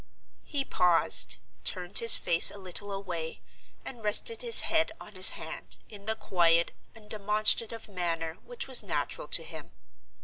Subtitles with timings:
[0.43, 3.39] He paused, turned his face a little away,
[3.85, 9.27] and rested his head on his hand, in the quiet, undemonstrative manner which was natural
[9.27, 9.69] to him.